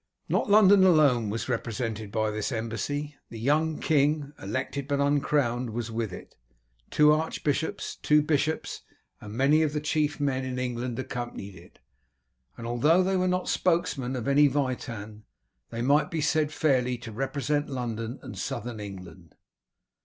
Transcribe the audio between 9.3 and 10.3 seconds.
many of the chief